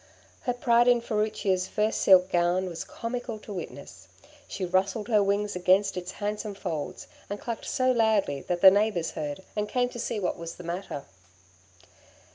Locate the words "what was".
10.19-10.55